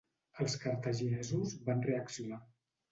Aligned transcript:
Els 0.45 0.55
cartaginesos 0.63 1.55
van 1.69 1.87
reaccionar. 1.93 2.45